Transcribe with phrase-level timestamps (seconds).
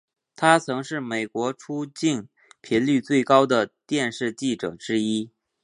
[0.35, 2.27] 他曾是美国出境
[2.59, 5.29] 频率最高的电视记者之一。